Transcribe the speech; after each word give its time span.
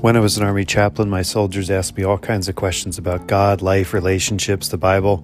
When 0.00 0.16
I 0.16 0.20
was 0.20 0.38
an 0.38 0.44
Army 0.44 0.64
chaplain, 0.64 1.10
my 1.10 1.20
soldiers 1.20 1.68
asked 1.68 1.94
me 1.94 2.04
all 2.04 2.16
kinds 2.16 2.48
of 2.48 2.54
questions 2.54 2.96
about 2.96 3.26
God, 3.26 3.60
life, 3.60 3.92
relationships, 3.92 4.70
the 4.70 4.78
Bible. 4.78 5.22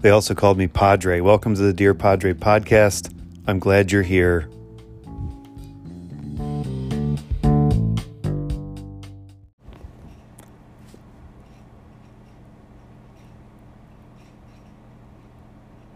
They 0.00 0.10
also 0.10 0.34
called 0.34 0.58
me 0.58 0.66
Padre. 0.66 1.20
Welcome 1.20 1.54
to 1.54 1.62
the 1.62 1.72
Dear 1.72 1.94
Padre 1.94 2.32
podcast. 2.32 3.14
I'm 3.46 3.60
glad 3.60 3.92
you're 3.92 4.02
here. 4.02 4.50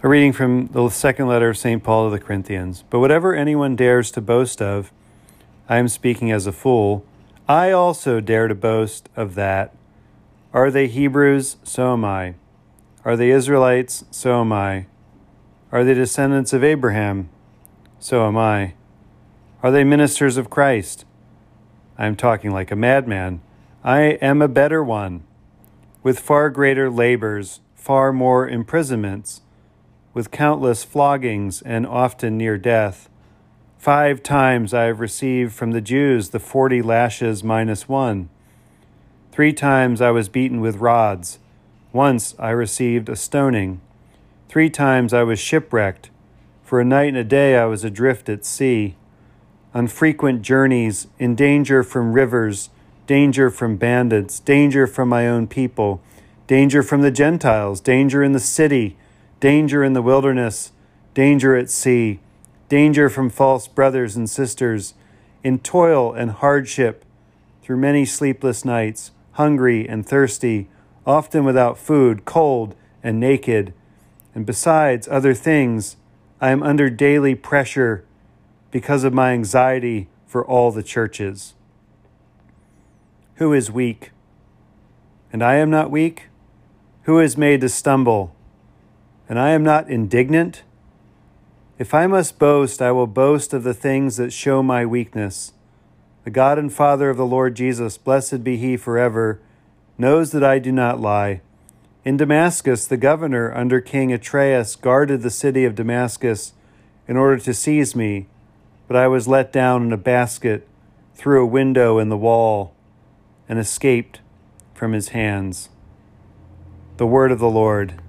A 0.04 0.08
reading 0.08 0.32
from 0.32 0.68
the 0.68 0.88
second 0.90 1.26
letter 1.26 1.48
of 1.48 1.58
St. 1.58 1.82
Paul 1.82 2.08
to 2.08 2.16
the 2.16 2.24
Corinthians. 2.24 2.84
But 2.90 3.00
whatever 3.00 3.34
anyone 3.34 3.74
dares 3.74 4.12
to 4.12 4.20
boast 4.20 4.62
of, 4.62 4.92
I 5.68 5.78
am 5.78 5.88
speaking 5.88 6.30
as 6.30 6.46
a 6.46 6.52
fool 6.52 7.04
I 7.48 7.72
also 7.72 8.20
dare 8.20 8.46
to 8.46 8.54
boast 8.54 9.08
of 9.16 9.34
that. 9.36 9.74
Are 10.52 10.70
they 10.70 10.86
Hebrews? 10.86 11.56
So 11.64 11.94
am 11.94 12.04
I. 12.04 12.34
Are 13.06 13.16
they 13.16 13.30
Israelites? 13.30 14.04
So 14.10 14.42
am 14.42 14.52
I. 14.52 14.84
Are 15.72 15.82
they 15.82 15.94
descendants 15.94 16.52
of 16.52 16.62
Abraham? 16.62 17.30
So 18.00 18.26
am 18.26 18.36
I. 18.36 18.74
Are 19.62 19.70
they 19.70 19.82
ministers 19.82 20.36
of 20.36 20.50
Christ? 20.50 21.06
I 21.96 22.06
am 22.06 22.16
talking 22.16 22.50
like 22.50 22.70
a 22.70 22.76
madman. 22.76 23.40
I 23.82 24.00
am 24.20 24.42
a 24.42 24.48
better 24.48 24.84
one, 24.84 25.24
with 26.02 26.20
far 26.20 26.50
greater 26.50 26.90
labors, 26.90 27.60
far 27.74 28.12
more 28.12 28.46
imprisonments, 28.46 29.40
with 30.12 30.30
countless 30.30 30.84
floggings, 30.84 31.62
and 31.62 31.86
often 31.86 32.36
near 32.36 32.58
death. 32.58 33.08
Five 33.78 34.24
times 34.24 34.74
I 34.74 34.84
have 34.84 34.98
received 34.98 35.54
from 35.54 35.70
the 35.70 35.80
Jews 35.80 36.30
the 36.30 36.40
forty 36.40 36.82
lashes 36.82 37.44
minus 37.44 37.88
one. 37.88 38.28
Three 39.30 39.52
times 39.52 40.00
I 40.00 40.10
was 40.10 40.28
beaten 40.28 40.60
with 40.60 40.78
rods. 40.78 41.38
Once 41.92 42.34
I 42.40 42.50
received 42.50 43.08
a 43.08 43.14
stoning. 43.14 43.80
Three 44.48 44.68
times 44.68 45.14
I 45.14 45.22
was 45.22 45.38
shipwrecked. 45.38 46.10
For 46.64 46.80
a 46.80 46.84
night 46.84 47.10
and 47.10 47.16
a 47.18 47.24
day 47.24 47.56
I 47.56 47.66
was 47.66 47.84
adrift 47.84 48.28
at 48.28 48.44
sea. 48.44 48.96
On 49.72 49.86
frequent 49.86 50.42
journeys, 50.42 51.06
in 51.20 51.36
danger 51.36 51.84
from 51.84 52.14
rivers, 52.14 52.70
danger 53.06 53.48
from 53.48 53.76
bandits, 53.76 54.40
danger 54.40 54.88
from 54.88 55.08
my 55.08 55.28
own 55.28 55.46
people, 55.46 56.02
danger 56.48 56.82
from 56.82 57.02
the 57.02 57.12
Gentiles, 57.12 57.80
danger 57.80 58.24
in 58.24 58.32
the 58.32 58.40
city, 58.40 58.96
danger 59.38 59.84
in 59.84 59.92
the 59.92 60.02
wilderness, 60.02 60.72
danger 61.14 61.54
at 61.54 61.70
sea 61.70 62.18
danger 62.68 63.08
from 63.08 63.30
false 63.30 63.66
brothers 63.66 64.16
and 64.16 64.28
sisters, 64.28 64.94
in 65.42 65.58
toil 65.58 66.12
and 66.12 66.30
hardship, 66.30 67.04
through 67.62 67.76
many 67.76 68.04
sleepless 68.04 68.64
nights, 68.64 69.10
hungry 69.32 69.88
and 69.88 70.06
thirsty, 70.06 70.68
often 71.06 71.44
without 71.44 71.78
food, 71.78 72.24
cold 72.24 72.74
and 73.02 73.18
naked. 73.20 73.72
And 74.34 74.44
besides 74.44 75.08
other 75.08 75.34
things, 75.34 75.96
I 76.40 76.50
am 76.50 76.62
under 76.62 76.90
daily 76.90 77.34
pressure 77.34 78.04
because 78.70 79.04
of 79.04 79.14
my 79.14 79.32
anxiety 79.32 80.08
for 80.26 80.44
all 80.44 80.70
the 80.70 80.82
churches. 80.82 81.54
Who 83.36 83.52
is 83.52 83.70
weak? 83.70 84.10
And 85.32 85.42
I 85.42 85.56
am 85.56 85.70
not 85.70 85.90
weak? 85.90 86.24
Who 87.04 87.18
is 87.18 87.36
made 87.36 87.60
to 87.62 87.68
stumble? 87.68 88.34
And 89.28 89.38
I 89.38 89.50
am 89.50 89.62
not 89.62 89.88
indignant? 89.88 90.62
If 91.78 91.94
I 91.94 92.08
must 92.08 92.40
boast, 92.40 92.82
I 92.82 92.90
will 92.90 93.06
boast 93.06 93.54
of 93.54 93.62
the 93.62 93.72
things 93.72 94.16
that 94.16 94.32
show 94.32 94.64
my 94.64 94.84
weakness. 94.84 95.52
The 96.24 96.30
God 96.30 96.58
and 96.58 96.72
Father 96.72 97.08
of 97.08 97.16
the 97.16 97.24
Lord 97.24 97.54
Jesus, 97.54 97.96
blessed 97.96 98.42
be 98.42 98.56
he 98.56 98.76
forever, 98.76 99.40
knows 99.96 100.32
that 100.32 100.42
I 100.42 100.58
do 100.58 100.72
not 100.72 101.00
lie. 101.00 101.40
In 102.04 102.16
Damascus, 102.16 102.84
the 102.84 102.96
governor 102.96 103.54
under 103.54 103.80
King 103.80 104.12
Aretas 104.12 104.74
guarded 104.74 105.22
the 105.22 105.30
city 105.30 105.64
of 105.64 105.76
Damascus 105.76 106.52
in 107.06 107.16
order 107.16 107.38
to 107.38 107.54
seize 107.54 107.94
me, 107.94 108.26
but 108.88 108.96
I 108.96 109.06
was 109.06 109.28
let 109.28 109.52
down 109.52 109.84
in 109.84 109.92
a 109.92 109.96
basket 109.96 110.66
through 111.14 111.44
a 111.44 111.46
window 111.46 111.98
in 111.98 112.08
the 112.08 112.16
wall 112.16 112.74
and 113.48 113.56
escaped 113.56 114.20
from 114.74 114.92
his 114.92 115.10
hands. 115.10 115.68
The 116.96 117.06
word 117.06 117.30
of 117.30 117.38
the 117.38 117.48
Lord. 117.48 118.02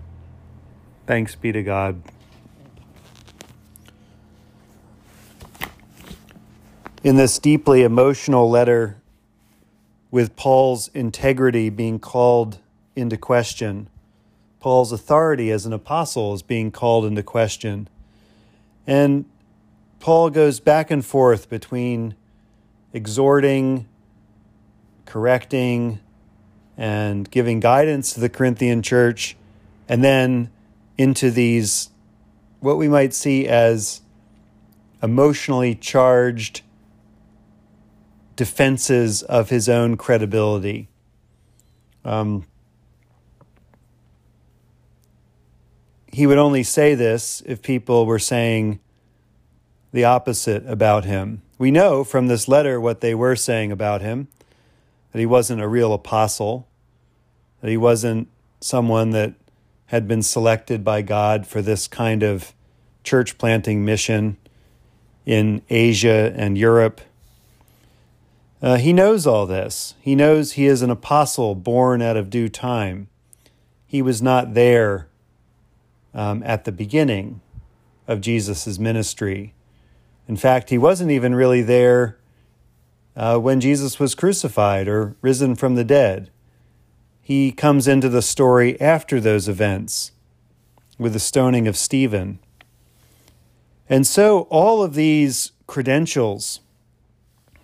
Thanks 1.06 1.36
be 1.36 1.52
to 1.52 1.62
God. 1.62 2.02
In 7.04 7.16
this 7.16 7.40
deeply 7.40 7.84
emotional 7.84 8.50
letter 8.50 8.98
with 10.12 10.36
Paul's 10.36 10.90
integrity 10.90 11.70
being 11.70 12.00
called 12.00 12.60
into 12.96 13.18
question. 13.18 13.90
Paul's 14.60 14.92
authority 14.92 15.52
as 15.52 15.66
an 15.66 15.72
apostle 15.72 16.34
is 16.34 16.42
being 16.42 16.72
called 16.72 17.06
into 17.06 17.24
question. 17.24 17.88
And 18.86 19.26
Paul 20.00 20.30
goes 20.30 20.60
back 20.60 20.92
and 20.92 21.06
forth 21.06 21.50
between 21.50 22.16
exhorting, 22.92 23.88
correcting, 25.06 26.00
and 26.76 27.30
giving 27.30 27.60
guidance 27.60 28.14
to 28.14 28.20
the 28.20 28.30
Corinthian 28.30 28.82
church, 28.82 29.38
and 29.88 30.04
then 30.04 30.50
into 30.98 31.30
these, 31.30 31.90
what 32.60 32.78
we 32.78 32.88
might 32.88 33.14
see 33.14 33.48
as 33.48 34.02
emotionally 35.02 35.76
charged 35.76 36.62
defenses 38.40 39.22
of 39.22 39.50
his 39.50 39.68
own 39.68 39.98
credibility. 39.98 40.88
Um, 42.06 42.46
he 46.10 46.26
would 46.26 46.38
only 46.38 46.64
say 46.64 46.96
this 46.96 47.44
if 47.46 47.62
people 47.62 48.06
were 48.06 48.18
saying 48.18 48.80
the 49.92 50.06
opposite 50.06 50.66
about 50.68 51.04
him. 51.04 51.42
We 51.58 51.70
know 51.70 52.06
from 52.06 52.28
this 52.28 52.48
letter 52.48 52.80
what 52.80 53.02
they 53.02 53.14
were 53.14 53.36
saying 53.36 53.74
about 53.74 54.00
him 54.00 54.30
that 55.12 55.20
he 55.20 55.26
wasn't 55.26 55.62
a 55.62 55.68
real 55.68 55.92
apostle, 55.92 56.66
that 57.60 57.70
he 57.70 57.76
wasn't 57.76 58.30
someone 58.62 59.10
that 59.10 59.34
had 59.88 60.08
been 60.08 60.24
selected 60.24 60.86
by 60.86 61.02
God 61.02 61.46
for 61.46 61.62
this 61.62 61.90
kind 61.90 62.24
of 62.24 62.54
church 63.04 63.38
planting 63.38 63.84
mission 63.84 64.38
in 65.26 65.62
Asia 65.70 66.34
and 66.38 66.58
Europe. 66.58 67.02
Uh, 68.62 68.78
he 68.78 68.92
knows 68.92 69.26
all 69.26 69.46
this. 69.46 69.96
He 70.02 70.16
knows 70.16 70.54
he 70.54 70.66
is 70.66 70.82
an 70.82 70.90
apostle 70.90 71.56
born 71.56 72.02
out 72.02 72.18
of 72.18 72.30
due 72.30 72.50
time. 72.50 73.08
He 73.86 74.02
was 74.02 74.22
not 74.22 74.54
there 74.54 75.08
um, 76.14 76.44
at 76.44 76.66
the 76.66 76.72
beginning 76.72 77.42
of 78.08 78.22
Jesus' 78.22 78.78
ministry. 78.78 79.54
In 80.28 80.36
fact, 80.36 80.70
he 80.70 80.78
wasn't 80.78 81.12
even 81.12 81.34
really 81.34 81.62
there 81.62 82.18
uh, 83.16 83.38
when 83.38 83.62
Jesus 83.62 84.00
was 84.00 84.16
crucified 84.16 84.88
or 84.88 85.16
risen 85.22 85.56
from 85.56 85.76
the 85.76 85.84
dead. 85.84 86.30
He 87.22 87.52
comes 87.52 87.88
into 87.88 88.10
the 88.10 88.22
story 88.22 88.80
after 88.82 89.20
those 89.20 89.48
events 89.48 90.12
with 90.98 91.14
the 91.14 91.20
stoning 91.20 91.68
of 91.68 91.78
Stephen. 91.78 92.40
And 93.88 94.06
so, 94.06 94.42
all 94.50 94.84
of 94.84 94.94
these 94.94 95.52
credentials 95.66 96.60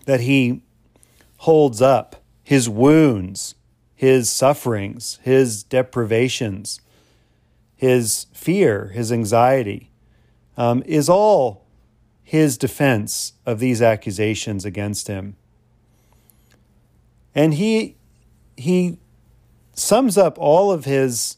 that 0.05 0.21
he 0.21 0.61
holds 1.37 1.81
up 1.81 2.17
his 2.43 2.69
wounds, 2.69 3.55
his 3.95 4.29
sufferings, 4.29 5.19
his 5.23 5.63
deprivations, 5.63 6.79
his 7.75 8.27
fear, 8.33 8.89
his 8.93 9.11
anxiety, 9.11 9.91
um, 10.57 10.83
is 10.85 11.09
all 11.09 11.65
his 12.23 12.57
defense 12.57 13.33
of 13.45 13.59
these 13.59 13.81
accusations 13.81 14.65
against 14.65 15.07
him. 15.07 15.35
And 17.33 17.55
he, 17.55 17.95
he 18.55 18.97
sums 19.73 20.17
up 20.17 20.37
all 20.37 20.71
of 20.71 20.85
his 20.85 21.37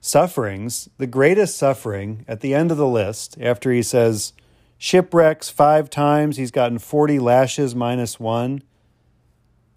sufferings, 0.00 0.88
the 0.98 1.06
greatest 1.06 1.56
suffering 1.56 2.24
at 2.28 2.40
the 2.40 2.54
end 2.54 2.70
of 2.70 2.76
the 2.76 2.86
list, 2.86 3.36
after 3.40 3.72
he 3.72 3.82
says, 3.82 4.32
shipwrecks 4.76 5.48
five 5.48 5.88
times, 5.88 6.36
he's 6.36 6.50
gotten 6.50 6.78
40 6.78 7.18
lashes 7.18 7.74
minus 7.74 8.20
one. 8.20 8.62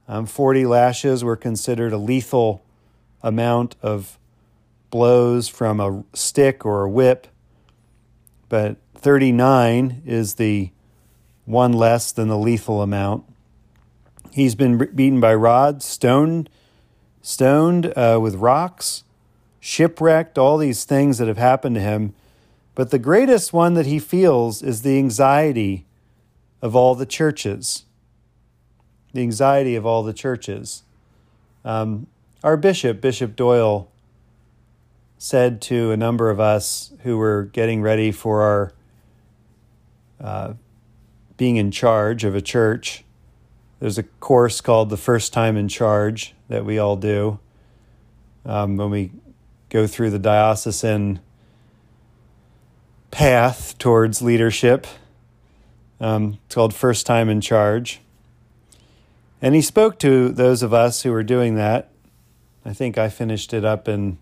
Um, 0.07 0.25
40 0.25 0.65
lashes 0.65 1.23
were 1.23 1.35
considered 1.35 1.91
a 1.91 1.97
lethal 1.97 2.63
amount 3.21 3.75
of 3.81 4.17
blows 4.89 5.49
from 5.49 5.79
a 5.79 6.03
stick 6.13 6.65
or 6.65 6.83
a 6.83 6.89
whip, 6.89 7.27
but 8.47 8.77
39 8.95 10.01
is 10.05 10.35
the 10.35 10.71
one 11.43 11.73
less 11.73 12.11
than 12.11 12.29
the 12.29 12.37
lethal 12.37 12.81
amount. 12.81 13.25
He's 14.31 14.55
been 14.55 14.77
beaten 14.77 15.19
by 15.19 15.35
rods, 15.35 15.85
stoned, 15.85 16.49
stoned 17.21 17.91
uh, 17.97 18.19
with 18.21 18.35
rocks, 18.35 19.03
shipwrecked, 19.59 20.37
all 20.37 20.57
these 20.57 20.85
things 20.85 21.17
that 21.17 21.27
have 21.27 21.37
happened 21.37 21.75
to 21.75 21.81
him. 21.81 22.13
But 22.75 22.91
the 22.91 22.99
greatest 22.99 23.51
one 23.51 23.73
that 23.73 23.87
he 23.87 23.99
feels 23.99 24.61
is 24.61 24.83
the 24.83 24.97
anxiety 24.97 25.85
of 26.61 26.75
all 26.75 26.95
the 26.95 27.05
churches 27.05 27.83
the 29.13 29.21
anxiety 29.21 29.75
of 29.75 29.85
all 29.85 30.03
the 30.03 30.13
churches. 30.13 30.83
Um, 31.65 32.07
our 32.43 32.57
bishop, 32.57 33.01
Bishop 33.01 33.35
Doyle, 33.35 33.89
said 35.17 35.61
to 35.61 35.91
a 35.91 35.97
number 35.97 36.29
of 36.29 36.39
us 36.39 36.93
who 37.03 37.17
were 37.17 37.43
getting 37.43 37.81
ready 37.81 38.11
for 38.11 38.41
our 38.41 38.73
uh, 40.21 40.53
being 41.37 41.57
in 41.57 41.71
charge 41.71 42.23
of 42.23 42.35
a 42.35 42.41
church. 42.41 43.03
There's 43.79 43.97
a 43.97 44.03
course 44.03 44.61
called 44.61 44.89
the 44.89 44.97
First 44.97 45.33
Time 45.33 45.55
in 45.55 45.67
Charge 45.67 46.33
that 46.47 46.65
we 46.65 46.79
all 46.79 46.95
do 46.95 47.39
um, 48.45 48.77
when 48.77 48.89
we 48.89 49.11
go 49.69 49.85
through 49.85 50.09
the 50.09 50.19
diocesan 50.19 51.19
path 53.11 53.77
towards 53.77 54.21
leadership. 54.21 54.87
Um, 55.99 56.39
it's 56.45 56.55
called 56.55 56.73
First 56.73 57.05
Time 57.05 57.29
in 57.29 57.41
Charge. 57.41 58.01
And 59.41 59.53
he 59.53 59.61
spoke 59.61 59.99
to 59.99 60.29
those 60.29 60.63
of 60.63 60.73
us 60.73 61.03
who 61.03 61.11
were 61.11 61.23
doing 61.23 61.55
that. 61.55 61.89
I 62.65 62.73
think 62.73 62.97
I 62.97 63.09
finished 63.09 63.53
it 63.53 63.63
up 63.63 63.87
in 63.87 64.17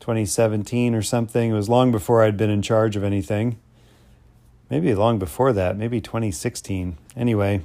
2017 0.00 0.94
or 0.94 1.02
something. 1.02 1.50
It 1.50 1.54
was 1.54 1.68
long 1.68 1.90
before 1.92 2.22
I'd 2.22 2.36
been 2.36 2.50
in 2.50 2.62
charge 2.62 2.96
of 2.96 3.04
anything. 3.04 3.58
Maybe 4.70 4.94
long 4.94 5.18
before 5.18 5.52
that, 5.52 5.76
maybe 5.76 6.00
2016. 6.00 6.96
Anyway, 7.16 7.64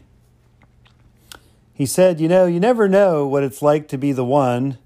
he 1.73 1.85
said, 1.85 2.19
You 2.19 2.27
know, 2.27 2.45
you 2.47 2.59
never 2.59 2.89
know 2.89 3.25
what 3.27 3.43
it's 3.43 3.61
like 3.61 3.87
to 3.89 3.97
be 3.97 4.11
the 4.11 4.25
one 4.25 4.77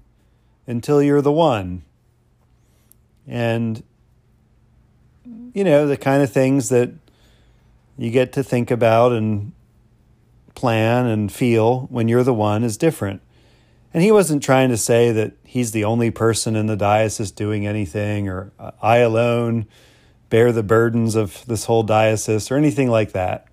until 0.66 1.02
you're 1.02 1.22
the 1.22 1.32
one. 1.32 1.82
And, 3.26 3.82
you 5.54 5.64
know, 5.64 5.86
the 5.86 5.96
kind 5.96 6.22
of 6.22 6.30
things 6.30 6.68
that 6.68 6.90
you 7.96 8.10
get 8.10 8.32
to 8.34 8.42
think 8.42 8.70
about 8.70 9.12
and 9.12 9.52
plan 10.54 11.06
and 11.06 11.32
feel 11.32 11.82
when 11.90 12.08
you're 12.08 12.24
the 12.24 12.34
one 12.34 12.64
is 12.64 12.76
different. 12.76 13.22
And 13.94 14.02
he 14.02 14.10
wasn't 14.10 14.42
trying 14.42 14.70
to 14.70 14.76
say 14.76 15.12
that 15.12 15.34
he's 15.44 15.72
the 15.72 15.84
only 15.84 16.10
person 16.10 16.56
in 16.56 16.66
the 16.66 16.76
diocese 16.76 17.30
doing 17.30 17.66
anything 17.66 18.28
or 18.28 18.52
I 18.80 18.98
alone 18.98 19.66
bear 20.32 20.50
the 20.50 20.62
burdens 20.62 21.14
of 21.14 21.44
this 21.46 21.66
whole 21.66 21.82
diocese 21.82 22.50
or 22.50 22.56
anything 22.56 22.88
like 22.88 23.12
that. 23.12 23.46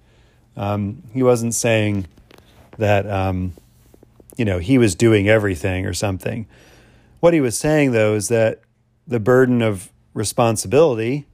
Um, 0.56 1.04
he 1.12 1.22
wasn't 1.22 1.54
saying 1.54 2.08
that, 2.78 3.06
um, 3.10 3.52
you 4.38 4.46
know, 4.46 4.60
he 4.60 4.78
was 4.78 4.96
doing 4.96 5.28
everything 5.28 5.86
or 5.86 5.94
something. 5.94 6.48
What 7.20 7.34
he 7.34 7.42
was 7.42 7.58
saying, 7.58 7.92
though, 7.92 8.16
is 8.16 8.30
that 8.30 8.62
the 9.06 9.20
burden 9.20 9.62
of 9.62 9.92
responsibility 10.14 11.28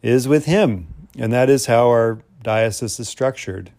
is 0.00 0.28
with 0.28 0.44
him. 0.44 0.86
And 1.18 1.32
that 1.32 1.50
is 1.50 1.66
how 1.66 1.88
our 1.88 2.20
diocese 2.44 3.00
is 3.00 3.08
structured. 3.08 3.72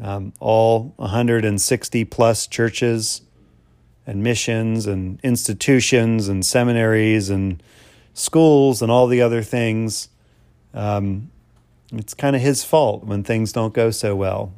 Um, 0.00 0.32
all 0.40 0.94
160 0.96 2.04
plus 2.06 2.46
churches 2.46 3.22
and 4.06 4.22
missions 4.22 4.86
and 4.86 5.20
institutions 5.22 6.26
and 6.28 6.44
seminaries 6.44 7.28
and 7.28 7.62
schools 8.14 8.82
and 8.82 8.90
all 8.90 9.06
the 9.06 9.20
other 9.20 9.42
things. 9.42 10.08
Um, 10.72 11.30
it's 11.92 12.14
kind 12.14 12.34
of 12.34 12.42
his 12.42 12.64
fault 12.64 13.04
when 13.04 13.24
things 13.24 13.52
don't 13.52 13.74
go 13.74 13.90
so 13.90 14.14
well. 14.16 14.52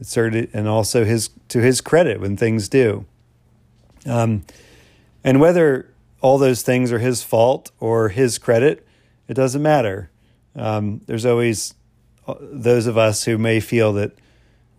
It's 0.00 0.16
and 0.16 0.66
also 0.66 1.04
his 1.04 1.30
to 1.48 1.60
his 1.60 1.80
credit 1.80 2.20
when 2.20 2.36
things 2.36 2.68
do. 2.68 3.06
Um, 4.04 4.44
and 5.22 5.40
whether 5.40 5.92
all 6.20 6.38
those 6.38 6.62
things 6.62 6.90
are 6.90 6.98
his 6.98 7.22
fault 7.22 7.70
or 7.78 8.08
his 8.08 8.38
credit, 8.38 8.84
it 9.28 9.34
doesn't 9.34 9.62
matter. 9.62 10.10
Um, 10.56 11.02
there's 11.06 11.24
always 11.24 11.74
uh, 12.26 12.34
those 12.40 12.86
of 12.86 12.98
us 12.98 13.24
who 13.24 13.38
may 13.38 13.60
feel 13.60 13.92
that 13.92 14.12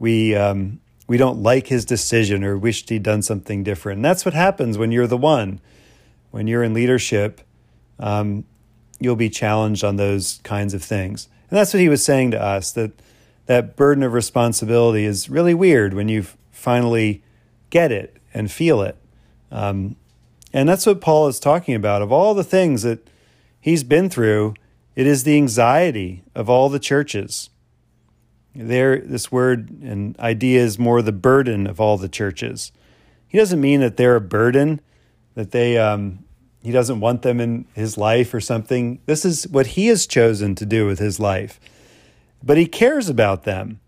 we 0.04 0.36
um, 0.36 0.82
we 1.08 1.16
don't 1.16 1.42
like 1.42 1.68
his 1.68 1.86
decision 1.86 2.44
or 2.44 2.58
wished 2.58 2.90
he'd 2.90 3.04
done 3.04 3.22
something 3.22 3.64
different. 3.64 4.00
And 4.00 4.06
that's 4.06 4.26
what 4.26 4.34
happens 4.34 4.78
when 4.78 4.92
you're 4.92 5.08
the 5.08 5.16
one. 5.16 5.62
When 6.30 6.46
you're 6.46 6.62
in 6.62 6.74
leadership, 6.74 7.40
um, 8.00 8.44
you'll 9.00 9.16
be 9.16 9.30
challenged 9.30 9.82
on 9.82 9.96
those 9.96 10.42
kinds 10.44 10.74
of 10.74 10.84
things. 10.84 11.30
And 11.50 11.58
that's 11.58 11.74
what 11.74 11.80
he 11.80 11.88
was 11.88 12.04
saying 12.04 12.32
to 12.32 12.42
us 12.42 12.74
that 12.74 12.92
that 13.46 13.78
burden 13.78 14.04
of 14.04 14.12
responsibility 14.12 15.06
is 15.06 15.30
really 15.30 15.54
weird 15.54 15.94
when 15.94 16.10
you 16.10 16.26
finally 16.52 17.24
get 17.70 17.90
it 17.90 18.18
and 18.34 18.52
feel 18.52 18.82
it. 18.82 18.98
Um, 19.52 19.96
and 20.52 20.68
that's 20.68 20.86
what 20.86 21.00
Paul 21.00 21.30
is 21.30 21.40
talking 21.40 21.76
about. 21.76 22.02
Of 22.02 22.12
all 22.12 22.34
the 22.34 22.44
things 22.44 22.82
that 22.82 23.08
he's 23.62 23.86
been 23.86 24.10
through, 24.10 24.56
it 24.98 25.08
is 25.08 25.24
the 25.24 25.38
anxiety 25.38 26.24
of 26.36 26.50
all 26.50 26.68
the 26.68 26.78
churches. 26.78 27.50
There, 28.56 29.00
this 29.00 29.32
word 29.32 29.70
and 29.82 30.18
idea 30.20 30.62
is 30.62 30.78
more 30.78 31.02
the 31.02 31.12
burden 31.12 31.66
of 31.66 31.80
all 31.80 31.98
the 31.98 32.10
churches. 32.10 32.72
He 33.28 33.38
doesn't 33.38 33.60
mean 33.60 33.80
that 33.80 33.98
they're 33.98 34.16
a 34.16 34.22
burden, 34.22 34.80
that 35.34 35.52
they 35.52 35.78
um, 35.78 36.24
he 36.62 36.72
doesn't 36.72 37.00
want 37.00 37.24
them 37.24 37.40
in 37.40 37.66
his 37.74 37.98
life 37.98 38.34
or 38.34 38.40
something. 38.40 39.00
This 39.06 39.26
is 39.26 39.48
what 39.48 39.68
he 39.68 39.88
has 39.88 40.06
chosen 40.06 40.56
to 40.56 40.66
do 40.66 40.86
with 40.86 41.00
his 41.00 41.20
life. 41.20 41.60
But 42.44 42.58
he 42.58 42.68
cares 42.68 43.10
about 43.10 43.44
them. 43.44 43.80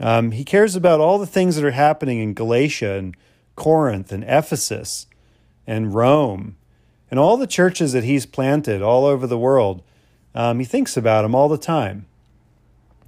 Um, 0.00 0.32
he 0.32 0.44
cares 0.44 0.76
about 0.76 1.00
all 1.00 1.18
the 1.18 1.26
things 1.26 1.56
that 1.56 1.64
are 1.64 1.70
happening 1.70 2.18
in 2.18 2.34
Galatia 2.34 2.94
and 2.94 3.16
Corinth 3.54 4.12
and 4.12 4.24
Ephesus 4.24 5.06
and 5.66 5.94
Rome 5.94 6.56
and 7.10 7.20
all 7.20 7.36
the 7.36 7.46
churches 7.46 7.92
that 7.92 8.04
he's 8.04 8.26
planted 8.26 8.82
all 8.82 9.04
over 9.04 9.26
the 9.26 9.38
world. 9.38 9.82
Um, 10.34 10.58
he 10.58 10.64
thinks 10.64 10.96
about 10.96 11.22
them 11.22 11.34
all 11.34 11.48
the 11.48 11.58
time. 11.58 12.06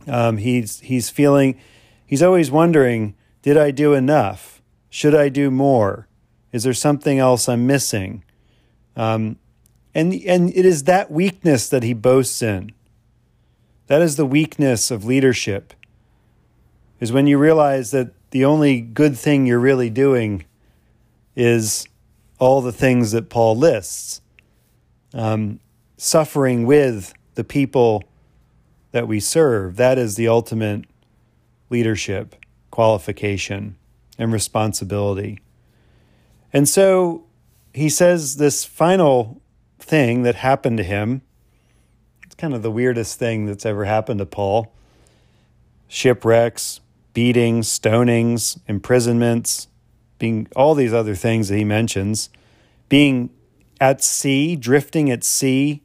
Um, 0.09 0.39
he's 0.39 0.81
he's 0.81 1.11
feeling, 1.11 1.59
he's 2.07 2.23
always 2.23 2.51
wondering, 2.51 3.15
did 3.43 3.57
I 3.57 3.71
do 3.71 3.95
enough? 3.95 4.63
Should 4.91 5.15
I 5.15 5.29
do 5.29 5.51
more? 5.51 6.09
Is 6.53 6.63
there 6.63 6.75
something 6.75 7.19
else 7.19 7.49
I'm 7.49 7.67
missing? 7.67 8.25
Um, 8.97 9.39
and 9.95 10.13
and 10.15 10.51
it 10.55 10.65
is 10.65 10.85
that 10.85 11.11
weakness 11.11 11.69
that 11.69 11.83
he 11.83 11.93
boasts 11.93 12.43
in. 12.43 12.73
That 13.87 14.03
is 14.03 14.17
the 14.17 14.27
weakness 14.27 14.91
of 14.91 15.05
leadership. 15.05 15.73
Is 17.01 17.13
when 17.13 17.27
you 17.27 17.39
realize 17.39 17.91
that 17.93 18.13
the 18.31 18.45
only 18.45 18.81
good 18.81 19.17
thing 19.17 19.47
you're 19.47 19.59
really 19.59 19.91
doing 19.91 20.45
is 21.37 21.87
all 22.39 22.61
the 22.61 22.73
things 22.73 23.13
that 23.13 23.31
Paul 23.31 23.57
lists. 23.57 24.21
Um, 25.15 25.61
suffering 25.97 26.67
with 26.67 27.15
the 27.35 27.45
people 27.45 28.05
that 28.99 29.07
we 29.07 29.21
serve. 29.21 29.77
That 29.77 29.97
is 29.97 30.17
the 30.17 30.27
ultimate 30.27 30.85
leadership 31.71 32.35
qualification 32.73 33.77
and 34.19 34.33
responsibility. 34.33 35.39
And 36.53 36.69
so 36.69 37.25
he 37.73 37.91
says 37.91 38.39
this 38.39 38.65
final 38.65 39.41
thing 39.79 40.25
that 40.25 40.35
happened 40.35 40.79
to 40.79 40.83
him. 40.83 41.23
It's 42.25 42.35
kind 42.35 42.55
of 42.55 42.63
the 42.63 42.73
weirdest 42.73 43.21
thing 43.21 43.47
that's 43.47 43.65
ever 43.65 43.85
happened 43.85 44.19
to 44.19 44.27
Paul 44.27 44.73
shipwrecks, 45.87 46.81
beatings, 47.15 47.69
stonings, 47.69 48.59
imprisonments, 48.67 49.69
being 50.19 50.49
all 50.57 50.75
these 50.75 50.93
other 50.93 51.15
things 51.15 51.49
that 51.51 51.57
he 51.57 51.65
mentions, 51.65 52.31
being 52.89 53.31
at 53.81 54.03
sea, 54.03 54.57
drifting 54.57 55.09
at 55.09 55.23
sea 55.23 55.83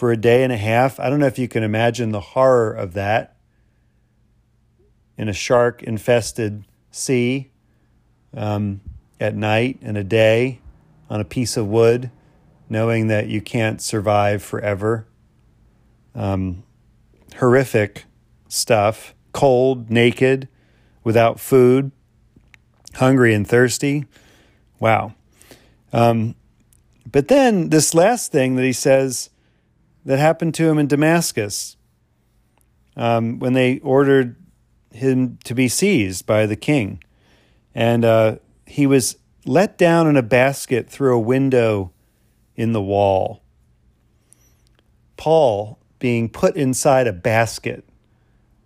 for 0.00 0.10
a 0.10 0.16
day 0.16 0.42
and 0.42 0.50
a 0.50 0.56
half. 0.56 0.98
I 0.98 1.10
don't 1.10 1.20
know 1.20 1.26
if 1.26 1.38
you 1.38 1.46
can 1.46 1.62
imagine 1.62 2.10
the 2.10 2.20
horror 2.20 2.72
of 2.72 2.94
that 2.94 3.36
in 5.18 5.28
a 5.28 5.32
shark 5.34 5.82
infested 5.82 6.64
sea 6.90 7.50
um, 8.34 8.80
at 9.20 9.36
night 9.36 9.78
and 9.82 9.98
a 9.98 10.02
day 10.02 10.62
on 11.10 11.20
a 11.20 11.24
piece 11.24 11.58
of 11.58 11.66
wood, 11.66 12.10
knowing 12.66 13.08
that 13.08 13.26
you 13.26 13.42
can't 13.42 13.82
survive 13.82 14.42
forever. 14.42 15.06
Um, 16.14 16.62
horrific 17.36 18.06
stuff, 18.48 19.14
cold, 19.32 19.90
naked, 19.90 20.48
without 21.04 21.38
food, 21.38 21.92
hungry 22.94 23.34
and 23.34 23.46
thirsty. 23.46 24.06
Wow. 24.78 25.12
Um, 25.92 26.36
but 27.04 27.28
then 27.28 27.68
this 27.68 27.92
last 27.92 28.32
thing 28.32 28.56
that 28.56 28.64
he 28.64 28.72
says 28.72 29.28
that 30.04 30.18
happened 30.18 30.54
to 30.54 30.68
him 30.68 30.78
in 30.78 30.86
Damascus 30.86 31.76
um, 32.96 33.38
when 33.38 33.52
they 33.52 33.78
ordered 33.80 34.36
him 34.92 35.38
to 35.44 35.54
be 35.54 35.68
seized 35.68 36.26
by 36.26 36.46
the 36.46 36.56
king. 36.56 37.02
And 37.74 38.04
uh, 38.04 38.36
he 38.66 38.86
was 38.86 39.16
let 39.44 39.78
down 39.78 40.06
in 40.06 40.16
a 40.16 40.22
basket 40.22 40.88
through 40.88 41.16
a 41.16 41.20
window 41.20 41.92
in 42.56 42.72
the 42.72 42.82
wall. 42.82 43.42
Paul 45.16 45.78
being 45.98 46.28
put 46.28 46.56
inside 46.56 47.06
a 47.06 47.12
basket 47.12 47.84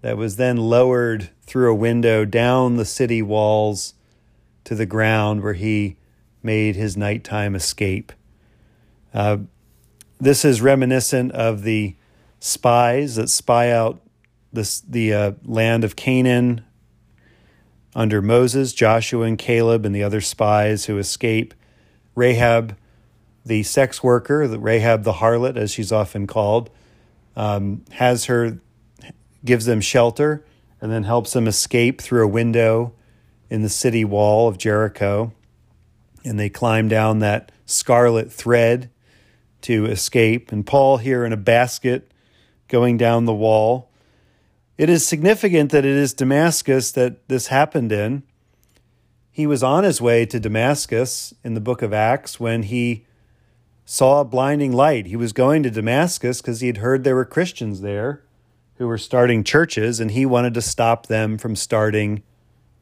that 0.02 0.16
was 0.16 0.36
then 0.36 0.56
lowered 0.56 1.30
through 1.42 1.70
a 1.70 1.74
window 1.74 2.24
down 2.24 2.76
the 2.76 2.84
city 2.84 3.22
walls 3.22 3.94
to 4.64 4.74
the 4.74 4.86
ground 4.86 5.42
where 5.42 5.54
he 5.54 5.96
made 6.42 6.76
his 6.76 6.96
nighttime 6.96 7.54
escape. 7.54 8.12
Uh, 9.12 9.38
this 10.24 10.44
is 10.44 10.62
reminiscent 10.62 11.32
of 11.32 11.62
the 11.62 11.94
spies 12.40 13.16
that 13.16 13.28
spy 13.28 13.70
out 13.70 14.00
this, 14.52 14.80
the 14.80 15.12
uh, 15.12 15.32
land 15.44 15.84
of 15.84 15.96
Canaan 15.96 16.64
under 17.94 18.22
Moses, 18.22 18.72
Joshua, 18.72 19.26
and 19.26 19.38
Caleb, 19.38 19.84
and 19.84 19.94
the 19.94 20.02
other 20.02 20.20
spies 20.20 20.86
who 20.86 20.98
escape. 20.98 21.54
Rahab, 22.14 22.76
the 23.44 23.62
sex 23.64 24.02
worker, 24.02 24.48
the 24.48 24.58
Rahab 24.58 25.04
the 25.04 25.14
harlot, 25.14 25.56
as 25.56 25.70
she's 25.70 25.92
often 25.92 26.26
called, 26.26 26.70
um, 27.36 27.84
has 27.92 28.26
her, 28.26 28.58
gives 29.44 29.66
them 29.66 29.80
shelter, 29.80 30.44
and 30.80 30.90
then 30.90 31.04
helps 31.04 31.32
them 31.32 31.46
escape 31.46 32.00
through 32.00 32.24
a 32.24 32.28
window 32.28 32.92
in 33.50 33.62
the 33.62 33.68
city 33.68 34.04
wall 34.04 34.48
of 34.48 34.58
Jericho. 34.58 35.32
And 36.24 36.38
they 36.38 36.48
climb 36.48 36.88
down 36.88 37.18
that 37.18 37.52
scarlet 37.66 38.32
thread 38.32 38.90
to 39.64 39.86
escape. 39.86 40.52
And 40.52 40.66
Paul, 40.66 40.98
here 40.98 41.24
in 41.24 41.32
a 41.32 41.36
basket, 41.36 42.10
going 42.68 42.96
down 42.96 43.24
the 43.24 43.34
wall. 43.34 43.90
It 44.76 44.88
is 44.88 45.06
significant 45.06 45.70
that 45.70 45.84
it 45.84 45.94
is 45.94 46.12
Damascus 46.12 46.92
that 46.92 47.28
this 47.28 47.48
happened 47.48 47.92
in. 47.92 48.24
He 49.30 49.46
was 49.46 49.62
on 49.62 49.84
his 49.84 50.00
way 50.00 50.26
to 50.26 50.40
Damascus 50.40 51.34
in 51.42 51.54
the 51.54 51.60
book 51.60 51.82
of 51.82 51.92
Acts 51.92 52.40
when 52.40 52.64
he 52.64 53.04
saw 53.84 54.20
a 54.20 54.24
blinding 54.24 54.72
light. 54.72 55.06
He 55.06 55.16
was 55.16 55.32
going 55.32 55.62
to 55.62 55.70
Damascus 55.70 56.40
because 56.40 56.60
he 56.60 56.66
had 56.68 56.78
heard 56.78 57.04
there 57.04 57.16
were 57.16 57.24
Christians 57.24 57.80
there 57.80 58.22
who 58.76 58.88
were 58.88 58.98
starting 58.98 59.44
churches, 59.44 60.00
and 60.00 60.10
he 60.10 60.26
wanted 60.26 60.54
to 60.54 60.62
stop 60.62 61.06
them 61.06 61.38
from 61.38 61.54
starting 61.54 62.22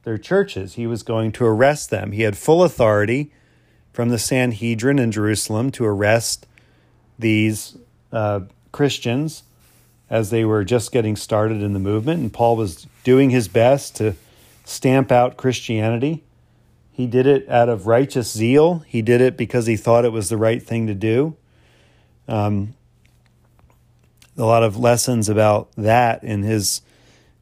their 0.05 0.17
churches. 0.17 0.75
He 0.75 0.87
was 0.87 1.03
going 1.03 1.33
to 1.33 1.45
arrest 1.45 1.91
them. 1.91 2.13
He 2.13 2.23
had 2.23 2.37
full 2.37 2.63
authority 2.63 3.31
from 3.93 4.09
the 4.09 4.19
Sanhedrin 4.19 4.99
in 4.99 5.13
Jerusalem 5.13 5.71
to 5.73 5.85
arrest 5.85 6.47
these 7.23 7.77
uh, 8.13 8.41
Christians 8.71 9.45
as 10.11 10.29
they 10.29 10.45
were 10.45 10.63
just 10.63 10.93
getting 10.93 11.17
started 11.17 11.63
in 11.63 11.73
the 11.73 11.79
movement, 11.79 12.21
and 12.21 12.31
Paul 12.31 12.57
was 12.57 12.87
doing 13.03 13.31
his 13.31 13.49
best 13.49 13.97
to 13.97 14.15
stamp 14.65 15.11
out 15.11 15.39
Christianity. 15.39 16.23
He 16.93 17.07
did 17.07 17.27
it 17.27 17.49
out 17.49 17.71
of 17.71 17.87
righteous 17.87 18.31
zeal. 18.31 18.81
He 18.81 19.01
did 19.01 19.23
it 19.23 19.39
because 19.39 19.67
he 19.67 19.77
thought 19.77 20.05
it 20.05 20.13
was 20.13 20.29
the 20.29 20.37
right 20.37 20.63
thing 20.63 20.87
to 20.87 20.95
do. 20.95 21.35
Um, 22.29 22.75
a 24.37 24.45
lot 24.45 24.63
of 24.63 24.77
lessons 24.77 25.29
about 25.29 25.71
that 25.77 26.23
in 26.23 26.43
his 26.43 26.83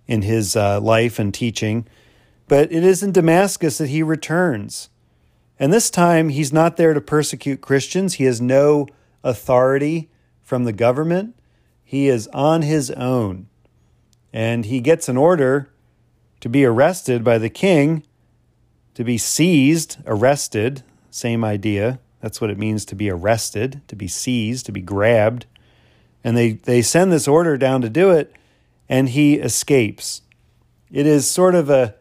in 0.07 0.23
his 0.23 0.57
uh, 0.57 0.81
life 0.81 1.19
and 1.19 1.33
teaching. 1.33 1.87
But 2.49 2.73
it 2.73 2.85
is 2.85 3.03
in 3.03 3.13
Damascus 3.13 3.79
that 3.79 3.89
he 3.89 4.03
returns. 4.03 4.89
And 5.59 5.73
this 5.73 5.89
time, 5.89 6.31
he's 6.31 6.53
not 6.53 6.77
there 6.77 6.95
to 6.95 7.01
persecute 7.01 7.61
Christians. 7.61 8.15
He 8.15 8.25
has 8.25 8.41
no 8.41 8.89
authority 9.23 10.11
from 10.43 10.65
the 10.65 10.73
government. 10.73 11.37
He 11.85 12.09
is 12.09 12.27
on 12.29 12.63
his 12.63 12.91
own. 12.93 13.49
And 14.33 14.65
he 14.65 14.81
gets 14.81 15.09
an 15.09 15.17
order 15.17 15.71
to 16.41 16.49
be 16.49 16.65
arrested 16.65 17.25
by 17.25 17.39
the 17.39 17.51
king, 17.51 18.05
to 18.95 19.05
be 19.05 19.19
seized, 19.19 19.99
arrested, 20.07 20.83
same 21.11 21.45
idea. 21.45 21.99
That's 22.21 22.41
what 22.41 22.51
it 22.51 22.59
means 22.59 22.85
to 22.87 22.95
be 22.95 23.11
arrested, 23.11 23.83
to 23.89 23.97
be 23.97 24.09
seized, 24.09 24.67
to 24.67 24.73
be 24.73 24.81
grabbed. 24.81 25.47
And 26.23 26.37
they, 26.37 26.53
they 26.53 26.83
send 26.83 27.13
this 27.13 27.27
order 27.27 27.57
down 27.57 27.81
to 27.83 27.89
do 27.89 28.11
it, 28.11 28.35
and 28.89 29.09
he 29.09 29.35
escapes. 29.35 30.23
It 30.91 31.07
is 31.07 31.31
sort 31.31 31.55
of 31.55 31.71
a 31.71 31.95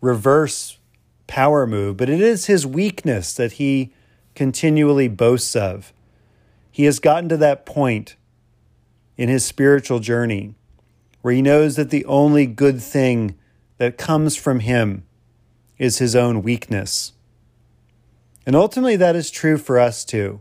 reverse 0.00 0.78
power 1.26 1.66
move, 1.66 1.96
but 1.96 2.10
it 2.10 2.20
is 2.20 2.46
his 2.46 2.66
weakness 2.66 3.32
that 3.34 3.52
he 3.52 3.92
continually 4.34 5.08
boasts 5.08 5.56
of. 5.56 5.92
He 6.72 6.84
has 6.84 6.98
gotten 6.98 7.28
to 7.28 7.36
that 7.36 7.66
point 7.66 8.16
in 9.16 9.28
his 9.28 9.44
spiritual 9.44 10.00
journey 10.00 10.56
where 11.20 11.34
he 11.34 11.42
knows 11.42 11.76
that 11.76 11.90
the 11.90 12.04
only 12.06 12.46
good 12.46 12.82
thing 12.82 13.38
that 13.76 13.98
comes 13.98 14.36
from 14.36 14.60
him 14.60 15.04
is 15.78 15.98
his 15.98 16.16
own 16.16 16.42
weakness. 16.42 17.12
And 18.46 18.56
ultimately, 18.56 18.96
that 18.96 19.14
is 19.14 19.30
true 19.30 19.58
for 19.58 19.78
us 19.78 20.04
too. 20.04 20.40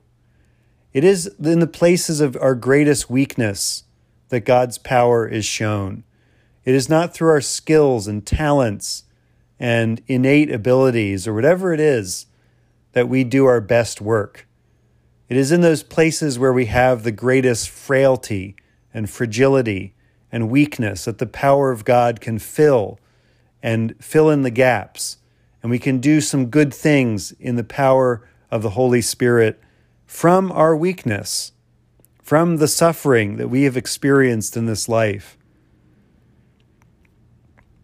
It 0.93 1.03
is 1.03 1.27
in 1.39 1.59
the 1.59 1.67
places 1.67 2.21
of 2.21 2.35
our 2.41 2.55
greatest 2.55 3.09
weakness 3.09 3.83
that 4.29 4.41
God's 4.41 4.77
power 4.77 5.27
is 5.27 5.45
shown. 5.45 6.03
It 6.63 6.73
is 6.73 6.89
not 6.89 7.13
through 7.13 7.29
our 7.29 7.41
skills 7.41 8.07
and 8.07 8.25
talents 8.25 9.03
and 9.59 10.01
innate 10.07 10.51
abilities 10.51 11.27
or 11.27 11.33
whatever 11.33 11.73
it 11.73 11.79
is 11.79 12.25
that 12.93 13.09
we 13.09 13.23
do 13.23 13.45
our 13.45 13.61
best 13.61 14.01
work. 14.01 14.47
It 15.31 15.37
is 15.37 15.53
in 15.53 15.61
those 15.61 15.81
places 15.81 16.37
where 16.37 16.51
we 16.51 16.65
have 16.65 17.03
the 17.03 17.11
greatest 17.13 17.69
frailty 17.69 18.57
and 18.93 19.09
fragility 19.09 19.95
and 20.29 20.49
weakness 20.49 21.05
that 21.05 21.19
the 21.19 21.25
power 21.25 21.71
of 21.71 21.85
God 21.85 22.19
can 22.19 22.37
fill 22.37 22.99
and 23.63 23.95
fill 24.03 24.29
in 24.29 24.41
the 24.41 24.51
gaps. 24.51 25.19
And 25.63 25.71
we 25.71 25.79
can 25.79 25.99
do 25.99 26.19
some 26.19 26.47
good 26.47 26.73
things 26.73 27.31
in 27.39 27.55
the 27.55 27.63
power 27.63 28.27
of 28.51 28.61
the 28.61 28.71
Holy 28.71 28.99
Spirit 28.99 29.57
from 30.05 30.51
our 30.51 30.75
weakness, 30.75 31.53
from 32.21 32.57
the 32.57 32.67
suffering 32.67 33.37
that 33.37 33.47
we 33.47 33.63
have 33.63 33.77
experienced 33.77 34.57
in 34.57 34.65
this 34.65 34.89
life. 34.89 35.37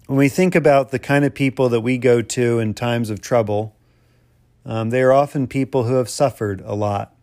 When 0.08 0.18
we 0.18 0.27
think 0.27 0.54
about 0.54 0.92
the 0.92 1.00
kind 1.00 1.24
of 1.24 1.34
people 1.34 1.70
that 1.70 1.80
we 1.80 1.98
go 1.98 2.22
to 2.22 2.60
in 2.60 2.74
times 2.74 3.10
of 3.10 3.22
trouble, 3.22 3.74
um, 4.66 4.89
they 4.89 5.01
are 5.01 5.13
often 5.13 5.48
people 5.48 5.86
who 5.86 5.94
have 5.94 6.10
suffered 6.10 6.62
a 6.66 6.75
lot, 6.75 7.13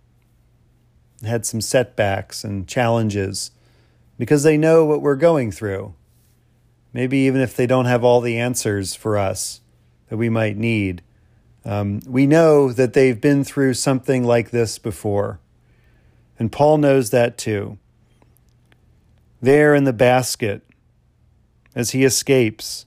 had 1.22 1.46
some 1.46 1.60
setbacks 1.60 2.44
and 2.44 2.66
challenges 2.66 3.50
because 4.18 4.42
they 4.42 4.56
know 4.56 4.84
what 4.84 5.02
we're 5.02 5.16
going 5.16 5.50
through. 5.50 5.94
Maybe 6.92 7.18
even 7.18 7.40
if 7.40 7.56
they 7.56 7.66
don't 7.66 7.86
have 7.86 8.04
all 8.04 8.20
the 8.20 8.38
answers 8.38 8.94
for 8.94 9.18
us 9.18 9.60
that 10.08 10.16
we 10.16 10.28
might 10.28 10.56
need, 10.56 11.02
um, 11.64 12.00
we 12.06 12.26
know 12.26 12.72
that 12.72 12.92
they've 12.92 13.20
been 13.20 13.42
through 13.42 13.74
something 13.74 14.24
like 14.24 14.50
this 14.50 14.78
before. 14.78 15.40
And 16.38 16.52
Paul 16.52 16.78
knows 16.78 17.10
that 17.10 17.38
too. 17.38 17.78
There 19.40 19.74
in 19.74 19.84
the 19.84 19.92
basket, 19.92 20.62
as 21.74 21.90
he 21.90 22.04
escapes, 22.04 22.86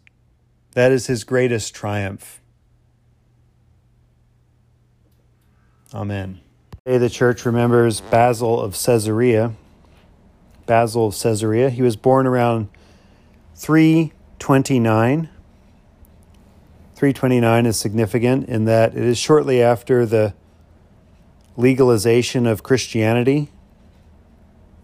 that 0.71 0.91
is 0.91 1.07
his 1.07 1.23
greatest 1.23 1.73
triumph. 1.73 2.41
Amen. 5.93 6.41
Today, 6.87 6.99
the 6.99 7.09
church 7.09 7.45
remembers 7.45 7.99
Basil 7.99 8.61
of 8.61 8.71
Caesarea, 8.71 9.51
Basil 10.65 11.07
of 11.07 11.19
Caesarea. 11.21 11.69
He 11.69 11.81
was 11.81 11.97
born 11.97 12.25
around 12.25 12.69
329. 13.55 15.27
329 16.95 17.65
is 17.65 17.77
significant 17.77 18.47
in 18.47 18.63
that 18.63 18.95
it 18.95 19.03
is 19.03 19.17
shortly 19.17 19.61
after 19.61 20.05
the 20.05 20.33
legalization 21.57 22.47
of 22.47 22.63
Christianity 22.63 23.49